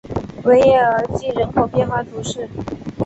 [0.45, 2.49] 维耶尔济人口变化图示